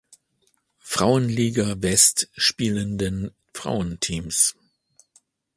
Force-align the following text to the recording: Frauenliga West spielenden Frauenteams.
Frauenliga 0.79 1.75
West 1.79 2.31
spielenden 2.35 3.35
Frauenteams. 3.53 4.55